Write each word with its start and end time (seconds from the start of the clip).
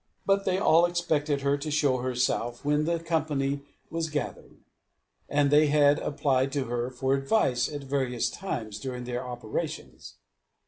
But 0.25 0.45
they 0.45 0.57
all 0.57 0.87
expected 0.87 1.41
her 1.41 1.59
to 1.59 1.69
show 1.69 1.97
herself 1.97 2.65
when 2.65 2.85
the 2.85 2.97
company 2.99 3.61
was 3.91 4.09
gathered; 4.09 4.57
and 5.29 5.51
they 5.51 5.67
had 5.67 5.99
applied 5.99 6.51
to 6.53 6.63
her 6.63 6.89
for 6.89 7.13
advice 7.13 7.71
at 7.71 7.83
various 7.83 8.27
times 8.31 8.79
during 8.79 9.03
their 9.03 9.23
operations. 9.23 10.15